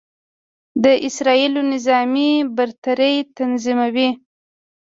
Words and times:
د 0.83 0.85
اسرائیلو 1.07 1.61
نظامي 1.73 2.31
برتري 2.55 3.15
تضیمنوي. 3.37 4.09